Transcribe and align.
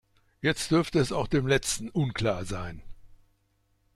Jetzt 0.41 0.71
dürfte 0.71 0.97
es 0.97 1.11
auch 1.11 1.27
dem 1.27 1.45
Letzten 1.45 1.87
unklar 1.91 2.43
sein. 2.43 2.81